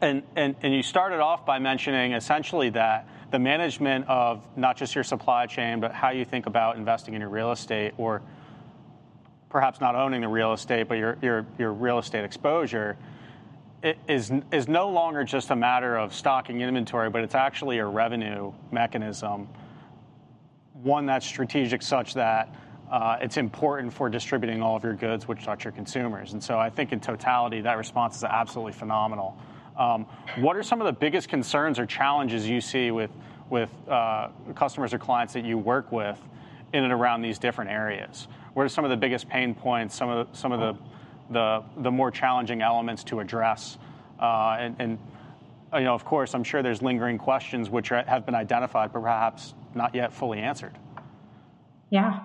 and, 0.01 0.25
and, 0.35 0.57
and 0.63 0.75
you 0.75 0.83
started 0.83 1.21
off 1.21 1.47
by 1.47 1.61
mentioning 1.61 2.15
essentially 2.15 2.71
that 2.71 3.07
the 3.35 3.39
management 3.41 4.07
of 4.07 4.47
not 4.57 4.77
just 4.77 4.95
your 4.95 5.03
supply 5.03 5.45
chain, 5.45 5.81
but 5.81 5.91
how 5.91 6.11
you 6.11 6.25
think 6.25 6.47
about 6.47 6.77
investing 6.77 7.15
in 7.15 7.21
your 7.21 7.29
real 7.29 7.51
estate 7.51 7.93
or 7.99 8.23
perhaps 9.49 9.81
not 9.81 9.97
owning 9.97 10.21
the 10.21 10.29
real 10.29 10.53
estate, 10.53 10.87
but 10.87 10.99
your, 10.99 11.19
your, 11.21 11.45
your 11.59 11.73
real 11.73 11.99
estate 11.99 12.25
exposure 12.25 12.97
is, 14.07 14.31
is 14.53 14.69
no 14.69 14.89
longer 14.89 15.25
just 15.25 15.51
a 15.51 15.57
matter 15.57 15.97
of 15.97 16.15
stocking 16.15 16.61
inventory, 16.61 17.11
but 17.11 17.25
it's 17.25 17.35
actually 17.35 17.79
a 17.79 17.85
revenue 17.85 18.53
mechanism, 18.71 19.49
one 20.75 21.05
that's 21.05 21.27
strategic 21.27 21.83
such 21.83 22.15
that 22.15 22.55
uh, 22.89 23.17
it's 23.21 23.37
important 23.37 23.93
for 23.93 24.09
distributing 24.09 24.63
all 24.63 24.77
of 24.77 24.85
your 24.85 24.95
goods, 24.95 25.27
which 25.27 25.43
touch 25.43 25.65
your 25.65 25.73
consumers. 25.73 26.35
And 26.35 26.45
so 26.45 26.57
I 26.57 26.71
think 26.71 26.93
in 26.93 27.01
totality, 27.01 27.63
that 27.63 27.79
response 27.79 28.17
is 28.17 28.23
absolutely 28.23 28.75
phenomenal. 28.75 29.37
Um, 29.77 30.07
what 30.39 30.57
are 30.57 30.63
some 30.63 30.81
of 30.81 30.87
the 30.87 30.93
biggest 30.93 31.29
concerns 31.29 31.79
or 31.79 31.87
challenges 31.87 32.49
you 32.49 32.61
see 32.61 32.91
with 32.91 33.11
with 33.51 33.71
uh, 33.89 34.29
customers 34.55 34.95
or 34.95 34.99
clients 34.99 35.35
that 35.35 35.45
you 35.45 35.59
work 35.59 35.93
with 35.93 36.19
in 36.73 36.83
and 36.83 36.93
around 36.93 37.23
these 37.23 37.39
different 37.39 37.71
areas? 37.71 38.29
What 38.55 38.65
are 38.65 38.69
some 38.69 38.85
of 38.85 38.91
the 38.91 38.97
biggest 38.97 39.29
pain 39.29 39.55
points? 39.55 39.95
Some 39.95 40.09
of 40.09 40.31
the, 40.33 40.37
some 40.37 40.53
of 40.53 40.61
the 40.61 40.83
the, 41.31 41.63
the 41.79 41.91
more 41.91 42.11
challenging 42.11 42.63
elements 42.63 43.05
to 43.05 43.21
address? 43.21 43.79
Uh, 44.21 44.57
and, 44.59 44.77
and 44.79 44.99
you 45.75 45.81
know, 45.81 45.95
of 45.95 46.05
course, 46.05 46.35
I'm 46.35 46.45
sure 46.45 46.63
there's 46.63 46.83
lingering 46.83 47.19
questions 47.19 47.71
which 47.71 47.93
are, 47.93 48.05
have 48.05 48.27
been 48.27 48.35
identified, 48.35 48.93
but 48.93 49.03
perhaps 49.03 49.55
not 49.75 49.95
yet 49.95 50.13
fully 50.13 50.39
answered. 50.39 50.79
Yeah. 51.91 52.21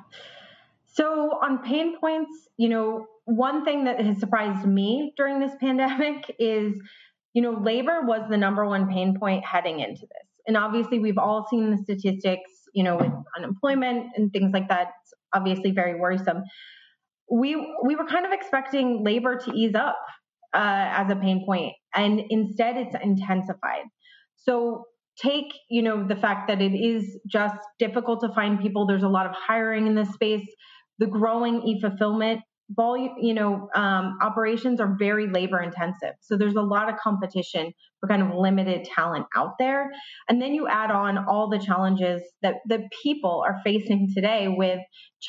So 0.85 1.39
on 1.41 1.59
pain 1.59 1.99
points, 1.99 2.49
you 2.57 2.69
know, 2.69 3.07
one 3.25 3.63
thing 3.63 3.85
that 3.85 4.01
has 4.01 4.17
surprised 4.19 4.65
me 4.65 5.13
during 5.17 5.39
this 5.39 5.51
pandemic 5.59 6.35
is 6.39 6.79
you 7.33 7.41
know, 7.41 7.51
labor 7.51 8.01
was 8.03 8.21
the 8.29 8.38
number 8.38 8.65
one 8.65 8.88
pain 8.88 9.17
point 9.19 9.45
heading 9.45 9.79
into 9.79 10.01
this. 10.01 10.27
And 10.48 10.57
obviously, 10.57 11.00
we've 11.00 11.17
all 11.17 11.48
seen 11.50 11.71
the 11.71 11.77
statistics, 11.77 12.50
you 12.74 12.83
know, 12.83 12.98
with 12.98 13.12
unemployment 13.38 14.07
and 14.15 14.31
things 14.31 14.51
like 14.53 14.67
that. 14.69 14.88
It's 15.03 15.13
obviously 15.33 15.71
very 15.71 16.00
worrisome. 16.00 16.43
We 17.31 17.55
we 17.86 17.95
were 17.95 18.05
kind 18.05 18.25
of 18.25 18.31
expecting 18.31 19.03
labor 19.03 19.38
to 19.38 19.51
ease 19.51 19.75
up 19.75 20.00
uh, 20.55 20.89
as 20.91 21.12
a 21.12 21.15
pain 21.15 21.45
point, 21.45 21.74
and 21.93 22.21
instead, 22.29 22.77
it's 22.77 22.95
intensified. 23.03 23.83
So 24.38 24.86
take 25.21 25.53
you 25.69 25.83
know 25.83 26.07
the 26.07 26.15
fact 26.15 26.48
that 26.48 26.62
it 26.62 26.74
is 26.74 27.19
just 27.27 27.55
difficult 27.77 28.21
to 28.21 28.33
find 28.33 28.59
people. 28.59 28.88
There's 28.88 29.03
a 29.03 29.09
lot 29.09 29.27
of 29.27 29.33
hiring 29.33 29.86
in 29.86 29.93
this 29.93 30.09
space. 30.13 30.48
The 30.98 31.07
growing 31.07 31.62
e-fulfillment 31.62 32.41
volume, 32.69 33.15
you 33.19 33.33
know, 33.33 33.67
um, 33.75 34.17
operations 34.21 34.79
are 34.79 34.95
very 34.97 35.27
labor 35.27 35.61
intensive. 35.61 36.13
So 36.21 36.38
there's 36.38 36.55
a 36.55 36.61
lot 36.61 36.89
of 36.89 36.99
competition 36.99 37.71
for 37.99 38.07
kind 38.07 38.21
of 38.21 38.35
limited 38.35 38.85
talent 38.85 39.25
out 39.35 39.53
there. 39.59 39.91
And 40.27 40.41
then 40.41 40.53
you 40.53 40.67
add 40.67 40.91
on 40.91 41.17
all 41.17 41.49
the 41.49 41.59
challenges 41.59 42.21
that 42.41 42.55
the 42.67 42.88
people 43.03 43.43
are 43.45 43.57
facing 43.63 44.09
today 44.13 44.47
with 44.47 44.79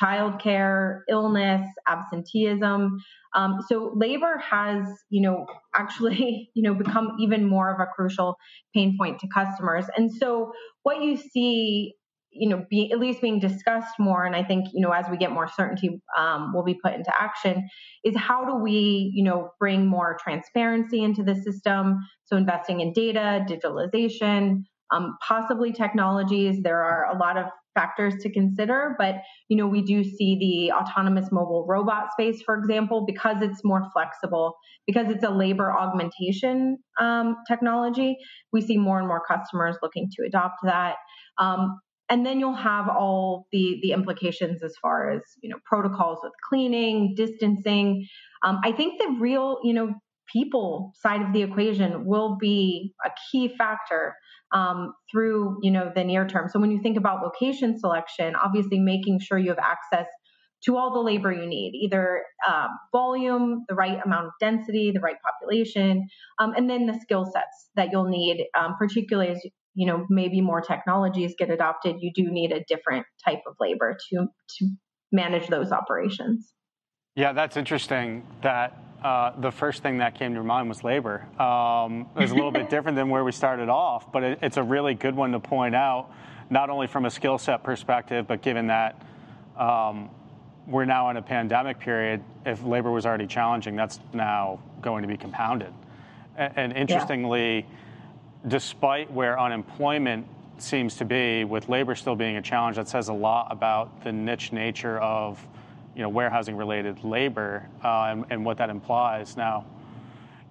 childcare, 0.00 1.00
illness, 1.08 1.66
absenteeism. 1.88 2.98
Um, 3.34 3.58
so 3.68 3.92
labor 3.96 4.38
has, 4.38 4.86
you 5.08 5.22
know, 5.22 5.46
actually, 5.74 6.50
you 6.54 6.62
know, 6.62 6.74
become 6.74 7.16
even 7.20 7.48
more 7.48 7.72
of 7.72 7.80
a 7.80 7.86
crucial 7.94 8.36
pain 8.74 8.96
point 9.00 9.20
to 9.20 9.28
customers. 9.34 9.86
And 9.96 10.12
so 10.12 10.52
what 10.82 11.02
you 11.02 11.16
see 11.16 11.94
you 12.32 12.48
know, 12.48 12.64
be, 12.70 12.90
at 12.92 12.98
least 12.98 13.20
being 13.20 13.40
discussed 13.40 13.98
more, 13.98 14.24
and 14.24 14.36
I 14.36 14.44
think, 14.44 14.66
you 14.72 14.80
know, 14.80 14.92
as 14.92 15.06
we 15.10 15.16
get 15.16 15.32
more 15.32 15.48
certainty, 15.48 16.00
um, 16.16 16.52
will 16.54 16.64
be 16.64 16.78
put 16.82 16.94
into 16.94 17.12
action, 17.18 17.68
is 18.04 18.16
how 18.16 18.44
do 18.44 18.56
we, 18.56 19.10
you 19.14 19.24
know, 19.24 19.50
bring 19.58 19.86
more 19.86 20.16
transparency 20.22 21.02
into 21.02 21.22
the 21.22 21.34
system? 21.34 21.98
So 22.24 22.36
investing 22.36 22.80
in 22.80 22.92
data, 22.92 23.44
digitalization, 23.48 24.62
um, 24.92 25.16
possibly 25.26 25.72
technologies. 25.72 26.62
There 26.62 26.82
are 26.82 27.14
a 27.14 27.18
lot 27.18 27.36
of 27.36 27.46
factors 27.74 28.14
to 28.22 28.32
consider, 28.32 28.96
but 28.98 29.16
you 29.48 29.56
know, 29.56 29.66
we 29.66 29.82
do 29.82 30.02
see 30.02 30.36
the 30.40 30.72
autonomous 30.72 31.28
mobile 31.30 31.64
robot 31.68 32.10
space, 32.12 32.42
for 32.42 32.56
example, 32.56 33.04
because 33.06 33.36
it's 33.42 33.60
more 33.64 33.86
flexible, 33.92 34.56
because 34.86 35.08
it's 35.08 35.24
a 35.24 35.30
labor 35.30 35.72
augmentation 35.72 36.78
um, 37.00 37.36
technology. 37.46 38.16
We 38.52 38.60
see 38.60 38.76
more 38.76 38.98
and 38.98 39.06
more 39.06 39.22
customers 39.24 39.76
looking 39.82 40.10
to 40.16 40.26
adopt 40.26 40.56
that. 40.64 40.96
Um, 41.38 41.78
and 42.10 42.26
then 42.26 42.40
you'll 42.40 42.54
have 42.54 42.88
all 42.88 43.46
the 43.52 43.78
the 43.82 43.92
implications 43.92 44.62
as 44.62 44.74
far 44.82 45.10
as 45.10 45.22
you 45.42 45.48
know 45.48 45.56
protocols 45.64 46.18
with 46.22 46.32
cleaning 46.48 47.14
distancing. 47.16 48.06
Um, 48.42 48.58
i 48.64 48.72
think 48.72 49.00
the 49.00 49.16
real 49.20 49.58
you 49.62 49.72
know 49.72 49.94
people 50.32 50.92
side 51.00 51.22
of 51.22 51.32
the 51.32 51.42
equation 51.42 52.04
will 52.04 52.36
be 52.40 52.92
a 53.04 53.10
key 53.30 53.48
factor 53.56 54.14
um, 54.52 54.92
through 55.10 55.58
you 55.62 55.70
know 55.70 55.90
the 55.94 56.04
near 56.04 56.26
term. 56.26 56.48
So 56.48 56.60
when 56.60 56.70
you 56.70 56.82
think 56.82 56.96
about 56.96 57.22
location 57.22 57.78
selection 57.78 58.34
obviously 58.34 58.78
making 58.78 59.20
sure 59.20 59.38
you 59.38 59.50
have 59.50 59.58
access 59.58 60.06
to 60.64 60.76
all 60.76 60.92
the 60.92 61.00
labor 61.00 61.32
you 61.32 61.46
need 61.46 61.72
either 61.74 62.22
uh, 62.46 62.68
volume 62.92 63.64
the 63.68 63.74
right 63.74 63.98
amount 64.04 64.26
of 64.26 64.32
density 64.40 64.90
the 64.92 65.00
right 65.00 65.16
population 65.24 66.06
um, 66.38 66.52
and 66.54 66.68
then 66.68 66.86
the 66.86 66.98
skill 67.00 67.24
sets 67.24 67.70
that 67.76 67.88
you'll 67.90 68.08
need 68.08 68.44
um, 68.58 68.74
particularly 68.78 69.30
as 69.30 69.42
you 69.74 69.86
know 69.86 70.06
maybe 70.08 70.40
more 70.40 70.60
technologies 70.60 71.34
get 71.38 71.50
adopted 71.50 71.96
you 72.00 72.10
do 72.14 72.30
need 72.30 72.52
a 72.52 72.62
different 72.68 73.06
type 73.24 73.40
of 73.46 73.54
labor 73.60 73.96
to 74.10 74.26
to 74.58 74.68
manage 75.12 75.48
those 75.48 75.72
operations. 75.72 76.52
Yeah 77.14 77.32
that's 77.32 77.56
interesting 77.56 78.26
that 78.42 78.82
uh, 79.02 79.32
the 79.40 79.50
first 79.50 79.82
thing 79.82 79.98
that 79.98 80.14
came 80.14 80.34
to 80.34 80.42
mind 80.42 80.68
was 80.68 80.84
labor. 80.84 81.26
Um, 81.40 82.06
it 82.14 82.20
was 82.20 82.32
a 82.32 82.34
little 82.34 82.50
bit 82.50 82.68
different 82.74 82.96
than 82.96 83.08
where 83.08 83.24
we 83.24 83.32
started 83.32 83.68
off 83.68 84.12
but 84.12 84.22
it, 84.22 84.38
it's 84.42 84.56
a 84.56 84.62
really 84.62 84.94
good 84.94 85.14
one 85.14 85.32
to 85.32 85.40
point 85.40 85.74
out 85.74 86.10
not 86.50 86.68
only 86.68 86.86
from 86.86 87.04
a 87.04 87.10
skill 87.10 87.38
set 87.38 87.62
perspective 87.62 88.26
but 88.26 88.42
given 88.42 88.66
that 88.68 89.00
um, 89.56 90.10
we're 90.66 90.84
now 90.84 91.10
in 91.10 91.16
a 91.16 91.22
pandemic 91.22 91.78
period 91.78 92.22
if 92.46 92.62
labor 92.64 92.90
was 92.90 93.06
already 93.06 93.26
challenging 93.26 93.76
that's 93.76 94.00
now 94.12 94.60
going 94.80 95.02
to 95.02 95.08
be 95.08 95.16
compounded. 95.16 95.72
And, 96.36 96.56
and 96.56 96.72
interestingly 96.72 97.58
yeah 97.58 97.76
despite 98.46 99.10
where 99.10 99.38
unemployment 99.38 100.26
seems 100.58 100.96
to 100.96 101.04
be, 101.04 101.44
with 101.44 101.68
labor 101.68 101.94
still 101.94 102.16
being 102.16 102.36
a 102.36 102.42
challenge, 102.42 102.76
that 102.76 102.88
says 102.88 103.08
a 103.08 103.12
lot 103.12 103.48
about 103.50 104.04
the 104.04 104.12
niche 104.12 104.52
nature 104.52 104.98
of 104.98 105.46
you 105.94 106.02
know, 106.02 106.08
warehousing 106.08 106.56
related 106.56 107.02
labor 107.04 107.68
uh, 107.84 108.04
and, 108.04 108.24
and, 108.30 108.44
what 108.44 108.56
that 108.58 108.70
implies. 108.70 109.36
Now, 109.36 109.66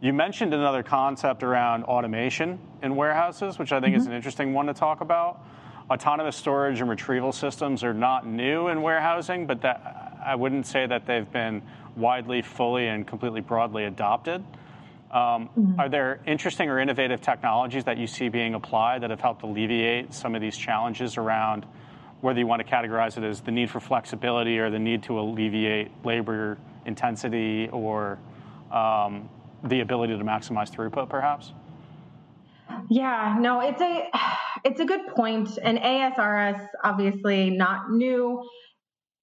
you 0.01 0.13
mentioned 0.13 0.53
another 0.53 0.83
concept 0.83 1.43
around 1.43 1.83
automation 1.85 2.59
in 2.83 2.95
warehouses, 2.95 3.57
which 3.57 3.71
I 3.71 3.79
think 3.79 3.93
mm-hmm. 3.93 4.01
is 4.01 4.07
an 4.07 4.13
interesting 4.13 4.53
one 4.53 4.65
to 4.67 4.73
talk 4.73 5.01
about. 5.01 5.45
autonomous 5.89 6.35
storage 6.35 6.81
and 6.81 6.89
retrieval 6.89 7.31
systems 7.31 7.83
are 7.83 7.93
not 7.93 8.27
new 8.27 8.67
in 8.67 8.81
warehousing, 8.81 9.47
but 9.47 9.61
that, 9.61 10.17
I 10.23 10.35
wouldn't 10.35 10.67
say 10.67 10.85
that 10.85 11.05
they've 11.05 11.29
been 11.31 11.61
widely, 11.95 12.41
fully, 12.41 12.87
and 12.87 13.07
completely 13.07 13.41
broadly 13.41 13.85
adopted. 13.85 14.43
Um, 15.11 15.49
mm-hmm. 15.57 15.79
Are 15.79 15.89
there 15.89 16.19
interesting 16.27 16.69
or 16.69 16.79
innovative 16.79 17.21
technologies 17.21 17.83
that 17.85 17.97
you 17.97 18.05
see 18.05 18.29
being 18.29 18.53
applied 18.53 19.01
that 19.01 19.09
have 19.09 19.21
helped 19.21 19.41
alleviate 19.41 20.13
some 20.13 20.35
of 20.35 20.41
these 20.41 20.55
challenges 20.55 21.17
around 21.17 21.65
whether 22.21 22.39
you 22.39 22.45
want 22.45 22.65
to 22.65 22.67
categorize 22.67 23.17
it 23.17 23.23
as 23.23 23.41
the 23.41 23.51
need 23.51 23.69
for 23.71 23.79
flexibility 23.79 24.59
or 24.59 24.69
the 24.69 24.77
need 24.77 25.01
to 25.03 25.19
alleviate 25.19 25.89
labor 26.05 26.57
intensity 26.85 27.69
or 27.71 28.19
um, 28.71 29.29
the 29.63 29.79
ability 29.79 30.17
to 30.17 30.23
maximize 30.23 30.69
throughput, 30.69 31.09
perhaps? 31.09 31.53
Yeah, 32.89 33.37
no, 33.39 33.61
it's 33.61 33.81
a 33.81 34.09
it's 34.63 34.79
a 34.79 34.85
good 34.85 35.07
point. 35.07 35.57
And 35.63 35.79
ASRS 35.79 36.67
obviously 36.83 37.49
not 37.49 37.91
new 37.91 38.43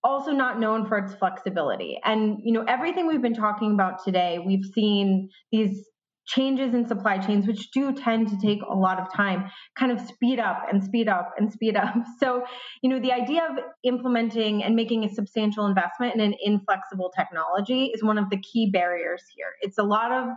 also 0.06 0.30
not 0.30 0.60
known 0.60 0.86
for 0.86 0.98
its 0.98 1.14
flexibility. 1.14 1.98
And 2.04 2.38
you 2.42 2.52
know, 2.52 2.64
everything 2.68 3.06
we've 3.08 3.22
been 3.22 3.34
talking 3.34 3.72
about 3.72 4.04
today, 4.04 4.38
we've 4.38 4.64
seen 4.64 5.28
these 5.50 5.84
changes 6.26 6.74
in 6.74 6.86
supply 6.86 7.18
chains 7.18 7.46
which 7.46 7.70
do 7.70 7.92
tend 7.92 8.28
to 8.28 8.36
take 8.44 8.58
a 8.68 8.74
lot 8.74 8.98
of 8.98 9.12
time 9.12 9.48
kind 9.78 9.92
of 9.92 10.00
speed 10.00 10.40
up 10.40 10.62
and 10.70 10.82
speed 10.82 11.08
up 11.08 11.32
and 11.38 11.52
speed 11.52 11.76
up. 11.76 11.94
So, 12.18 12.44
you 12.82 12.90
know, 12.90 12.98
the 12.98 13.12
idea 13.12 13.42
of 13.48 13.58
implementing 13.84 14.64
and 14.64 14.74
making 14.74 15.04
a 15.04 15.08
substantial 15.08 15.66
investment 15.66 16.14
in 16.14 16.20
an 16.20 16.34
inflexible 16.42 17.12
technology 17.16 17.92
is 17.94 18.02
one 18.02 18.18
of 18.18 18.30
the 18.30 18.38
key 18.38 18.70
barriers 18.72 19.22
here. 19.36 19.52
It's 19.60 19.78
a 19.78 19.82
lot 19.82 20.12
of 20.12 20.28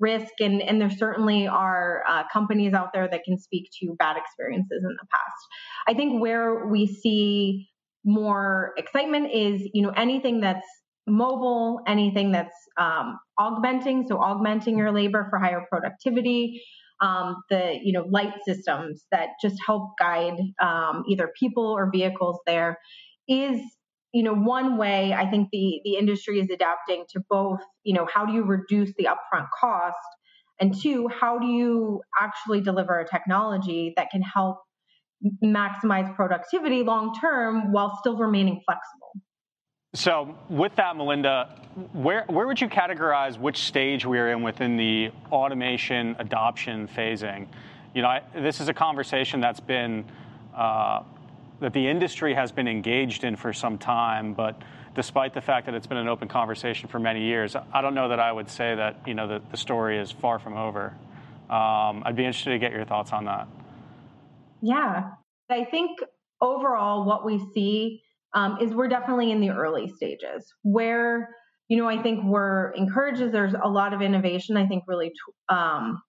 risk 0.00 0.32
and, 0.40 0.62
and 0.62 0.80
there 0.80 0.90
certainly 0.90 1.46
are 1.46 2.02
uh, 2.08 2.24
companies 2.32 2.72
out 2.72 2.92
there 2.92 3.08
that 3.10 3.24
can 3.24 3.38
speak 3.38 3.70
to 3.80 3.94
bad 3.98 4.16
experiences 4.16 4.84
in 4.84 4.96
the 5.00 5.06
past 5.10 5.46
i 5.88 5.94
think 5.94 6.22
where 6.22 6.66
we 6.68 6.86
see 6.86 7.68
more 8.08 8.72
excitement 8.78 9.30
is 9.32 9.68
you 9.74 9.82
know 9.82 9.92
anything 9.94 10.40
that's 10.40 10.66
mobile, 11.06 11.80
anything 11.86 12.32
that's 12.32 12.54
um, 12.78 13.18
augmenting, 13.38 14.06
so 14.08 14.18
augmenting 14.18 14.78
your 14.78 14.92
labor 14.92 15.26
for 15.30 15.38
higher 15.38 15.64
productivity. 15.70 16.62
Um, 17.00 17.36
the 17.48 17.78
you 17.80 17.92
know 17.92 18.04
light 18.10 18.32
systems 18.44 19.04
that 19.12 19.28
just 19.40 19.54
help 19.64 19.90
guide 20.00 20.34
um, 20.60 21.04
either 21.08 21.30
people 21.38 21.64
or 21.64 21.90
vehicles 21.92 22.40
there 22.44 22.76
is 23.28 23.60
you 24.12 24.24
know 24.24 24.34
one 24.34 24.78
way 24.78 25.12
I 25.12 25.30
think 25.30 25.50
the 25.52 25.80
the 25.84 25.94
industry 25.94 26.40
is 26.40 26.50
adapting 26.50 27.04
to 27.12 27.20
both 27.30 27.60
you 27.84 27.94
know 27.94 28.08
how 28.12 28.26
do 28.26 28.32
you 28.32 28.42
reduce 28.42 28.92
the 28.98 29.04
upfront 29.04 29.46
cost 29.60 29.94
and 30.60 30.74
two 30.74 31.08
how 31.08 31.38
do 31.38 31.46
you 31.46 32.00
actually 32.20 32.62
deliver 32.62 32.98
a 32.98 33.08
technology 33.08 33.92
that 33.96 34.10
can 34.10 34.22
help 34.22 34.58
maximize 35.44 36.14
productivity 36.14 36.82
long 36.82 37.14
term 37.20 37.72
while 37.72 37.96
still 38.00 38.16
remaining 38.16 38.60
flexible. 38.64 39.12
So, 39.94 40.36
with 40.50 40.76
that, 40.76 40.96
Melinda, 40.96 41.48
where, 41.92 42.24
where 42.28 42.46
would 42.46 42.60
you 42.60 42.68
categorize 42.68 43.38
which 43.38 43.64
stage 43.64 44.04
we 44.04 44.18
are 44.18 44.30
in 44.30 44.42
within 44.42 44.76
the 44.76 45.10
automation 45.32 46.14
adoption 46.18 46.88
phasing? 46.88 47.48
You 47.94 48.02
know, 48.02 48.08
I, 48.08 48.22
this 48.34 48.60
is 48.60 48.68
a 48.68 48.74
conversation 48.74 49.40
that's 49.40 49.60
been 49.60 50.04
uh, 50.54 51.02
that 51.60 51.72
the 51.72 51.88
industry 51.88 52.34
has 52.34 52.52
been 52.52 52.68
engaged 52.68 53.24
in 53.24 53.34
for 53.34 53.52
some 53.52 53.78
time, 53.78 54.34
but 54.34 54.60
despite 54.94 55.34
the 55.34 55.40
fact 55.40 55.66
that 55.66 55.74
it's 55.74 55.86
been 55.86 55.96
an 55.96 56.08
open 56.08 56.28
conversation 56.28 56.88
for 56.88 56.98
many 56.98 57.24
years, 57.24 57.56
I 57.72 57.80
don't 57.80 57.94
know 57.94 58.10
that 58.10 58.20
I 58.20 58.30
would 58.30 58.50
say 58.50 58.74
that 58.74 59.00
you 59.06 59.14
know 59.14 59.26
the, 59.26 59.42
the 59.50 59.56
story 59.56 59.98
is 59.98 60.12
far 60.12 60.38
from 60.38 60.56
over. 60.56 60.94
Um, 61.48 62.02
I'd 62.04 62.14
be 62.14 62.24
interested 62.24 62.50
to 62.50 62.58
get 62.58 62.72
your 62.72 62.84
thoughts 62.84 63.12
on 63.12 63.24
that. 63.24 63.48
Yeah. 64.62 65.10
I 65.50 65.64
think 65.64 65.98
overall, 66.40 67.04
what 67.04 67.24
we 67.24 67.38
see 67.54 68.02
um, 68.34 68.58
is 68.60 68.74
we're 68.74 68.88
definitely 68.88 69.30
in 69.30 69.40
the 69.40 69.50
early 69.50 69.88
stages 69.88 70.52
where, 70.62 71.30
you 71.68 71.78
know, 71.78 71.88
I 71.88 72.02
think 72.02 72.24
we're 72.24 72.70
encouraged 72.72 73.20
as 73.20 73.32
there's 73.32 73.54
a 73.54 73.68
lot 73.68 73.94
of 73.94 74.02
innovation, 74.02 74.56
I 74.56 74.66
think 74.66 74.84
really, 74.86 75.12
um, 75.48 76.00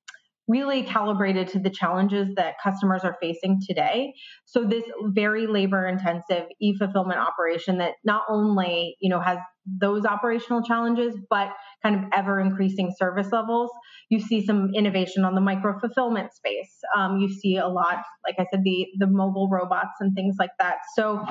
really 0.48 0.82
calibrated 0.82 1.48
to 1.48 1.60
the 1.60 1.70
challenges 1.70 2.34
that 2.36 2.56
customers 2.62 3.04
are 3.04 3.16
facing 3.22 3.60
today. 3.68 4.14
So 4.46 4.66
this 4.66 4.84
very 5.04 5.46
labor 5.46 5.88
intensive 5.88 6.46
e-fulfillment 6.60 7.20
operation 7.20 7.78
that 7.78 7.94
not 8.04 8.24
only, 8.28 8.98
you 9.00 9.10
know, 9.10 9.22
has 9.22 9.38
those 9.80 10.06
operational 10.06 10.64
challenges, 10.64 11.16
but 11.30 11.50
kind 11.84 11.96
of 11.96 12.02
ever 12.16 12.40
increasing 12.40 12.94
service 12.98 13.30
levels. 13.32 13.70
You 14.10 14.20
see 14.20 14.46
some 14.46 14.72
innovation 14.76 15.24
on 15.24 15.36
the 15.36 15.42
micro 15.42 15.80
fulfillment 15.80 16.34
space. 16.34 16.80
Um, 16.96 17.18
you 17.18 17.30
see 17.30 17.58
a 17.58 17.68
lot, 17.68 17.98
like 18.26 18.36
I 18.40 18.46
said, 18.52 18.62
the 18.64 18.88
the 18.98 19.08
mobile 19.08 19.50
robots 19.50 20.00
and 20.00 20.16
things 20.16 20.36
like 20.40 20.52
that. 20.60 20.78
So 20.96 21.24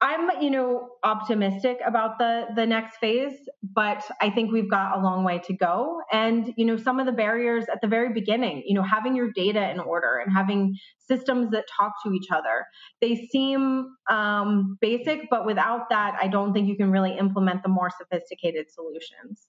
I'm, 0.00 0.42
you 0.42 0.50
know, 0.50 0.90
optimistic 1.04 1.78
about 1.86 2.18
the 2.18 2.48
the 2.54 2.66
next 2.66 2.98
phase, 2.98 3.32
but 3.62 4.04
I 4.20 4.28
think 4.28 4.52
we've 4.52 4.70
got 4.70 4.98
a 4.98 5.00
long 5.00 5.24
way 5.24 5.40
to 5.46 5.54
go. 5.54 6.00
And 6.12 6.52
you 6.56 6.66
know, 6.66 6.76
some 6.76 7.00
of 7.00 7.06
the 7.06 7.12
barriers 7.12 7.64
at 7.72 7.80
the 7.80 7.88
very 7.88 8.12
beginning, 8.12 8.62
you 8.66 8.74
know, 8.74 8.82
having 8.82 9.16
your 9.16 9.30
data 9.34 9.70
in 9.70 9.80
order 9.80 10.18
and 10.18 10.30
having 10.36 10.76
systems 10.98 11.50
that 11.52 11.64
talk 11.78 11.94
to 12.04 12.12
each 12.12 12.30
other, 12.30 12.66
they 13.00 13.26
seem 13.32 13.86
um, 14.10 14.76
basic, 14.82 15.30
but 15.30 15.46
without 15.46 15.88
that, 15.88 16.14
I 16.20 16.28
don't 16.28 16.52
think 16.52 16.68
you 16.68 16.76
can 16.76 16.90
really 16.90 17.16
implement 17.16 17.62
the 17.62 17.70
more 17.70 17.90
sophisticated 17.90 18.70
solutions. 18.70 19.46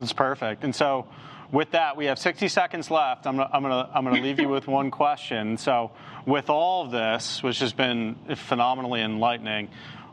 That's 0.00 0.12
perfect. 0.12 0.62
And 0.62 0.74
so, 0.74 1.06
with 1.52 1.70
that, 1.70 1.96
we 1.96 2.06
have 2.06 2.18
60 2.18 2.48
seconds 2.48 2.90
left. 2.90 3.26
I'm 3.26 3.40
I'm 3.40 3.62
gonna, 3.62 3.88
I'm 3.94 4.04
gonna 4.04 4.20
leave 4.20 4.38
you 4.38 4.48
with 4.48 4.66
one 4.66 4.90
question. 4.90 5.56
So, 5.56 5.92
with 6.26 6.50
all 6.50 6.84
of 6.84 6.90
this, 6.90 7.42
which 7.42 7.60
has 7.60 7.72
been 7.72 8.16
phenomenally 8.34 9.00
enlightening, 9.00 9.70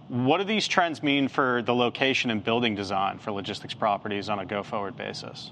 what 0.07 0.37
do 0.37 0.45
these 0.45 0.67
trends 0.67 1.03
mean 1.03 1.27
for 1.27 1.61
the 1.63 1.75
location 1.75 2.29
and 2.31 2.43
building 2.43 2.75
design 2.75 3.19
for 3.19 3.31
logistics 3.31 3.73
properties 3.73 4.29
on 4.29 4.39
a 4.39 4.45
go-forward 4.45 4.95
basis? 4.95 5.51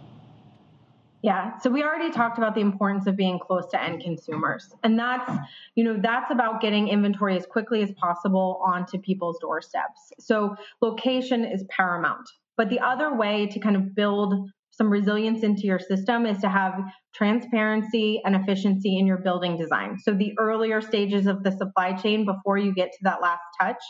Yeah, 1.24 1.58
so 1.60 1.70
we 1.70 1.84
already 1.84 2.12
talked 2.12 2.38
about 2.39 2.56
the 2.56 2.62
importance 2.62 3.06
of 3.06 3.15
being 3.15 3.38
close 3.38 3.67
to 3.67 3.84
end 3.84 4.02
consumers. 4.02 4.74
And 4.82 4.98
that's, 4.98 5.32
you 5.76 5.84
know, 5.84 5.98
that's 6.02 6.32
about 6.32 6.62
getting 6.62 6.88
inventory 6.88 7.38
as 7.38 7.46
quickly 7.46 7.84
as 7.84 7.91
possible 7.91 8.60
onto 8.65 8.98
people's 8.98 9.38
doorsteps. 9.39 10.13
So 10.20 10.56
location 10.82 11.46
is 11.46 11.63
paramount. 11.70 12.28
But 12.62 12.69
the 12.69 12.82
other 12.82 13.15
way 13.17 13.47
to 13.47 13.60
kind 13.60 13.76
of 13.76 13.95
build 13.95 14.36
some 14.69 14.91
resilience 14.91 15.41
into 15.41 15.63
your 15.63 15.80
system 15.80 16.28
is 16.28 16.38
to 16.41 16.47
have 16.47 16.74
transparency 17.12 18.21
and 18.24 18.36
efficiency 18.36 19.00
in 19.00 19.08
your 19.08 19.17
building 19.17 19.58
design. 19.58 19.97
So 19.97 20.13
the 20.13 20.34
earlier 20.38 20.80
stages 20.80 21.26
of 21.26 21.41
the 21.41 21.54
supply 21.54 21.93
chain 21.93 22.24
before 22.24 22.60
you 22.60 22.71
get 22.71 22.91
to 22.91 22.97
that 23.02 23.19
last 23.19 23.41
touch 23.60 23.82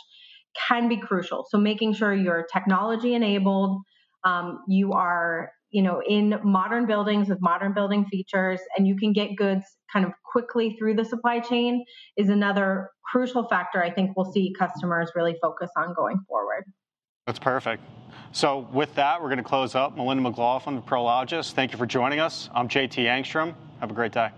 can 0.70 0.88
be 0.88 0.96
crucial. 0.96 1.44
So 1.50 1.58
making 1.58 1.92
sure 1.92 2.14
you're 2.14 2.46
technology 2.50 3.12
enabled, 3.14 3.82
um, 4.24 4.60
you 4.66 4.94
are 4.94 5.50
you 5.70 5.82
know 5.82 6.00
in 6.08 6.40
modern 6.42 6.86
buildings 6.86 7.28
with 7.28 7.42
modern 7.42 7.74
building 7.74 8.06
features 8.06 8.60
and 8.78 8.88
you 8.88 8.96
can 8.96 9.12
get 9.12 9.36
goods 9.36 9.66
kind 9.92 10.06
of 10.06 10.12
quickly 10.24 10.76
through 10.78 10.94
the 10.94 11.04
supply 11.04 11.40
chain 11.40 11.84
is 12.16 12.28
another 12.28 12.90
crucial 13.10 13.48
factor 13.48 13.82
i 13.82 13.90
think 13.90 14.10
we'll 14.14 14.30
see 14.30 14.52
customers 14.58 15.10
really 15.16 15.34
focus 15.40 15.70
on 15.78 15.94
going 15.94 16.18
forward 16.28 16.64
that's 17.26 17.38
perfect 17.38 17.82
so 18.32 18.66
with 18.72 18.94
that, 18.94 19.20
we're 19.20 19.28
going 19.28 19.36
to 19.38 19.44
close 19.44 19.74
up. 19.74 19.94
Melinda 19.94 20.22
McLaughlin 20.22 20.78
of 20.78 20.86
Prologis, 20.86 21.52
thank 21.52 21.72
you 21.72 21.78
for 21.78 21.86
joining 21.86 22.18
us. 22.18 22.48
I'm 22.54 22.66
JT 22.66 23.04
Engstrom. 23.04 23.54
Have 23.80 23.90
a 23.90 23.94
great 23.94 24.12
day. 24.12 24.30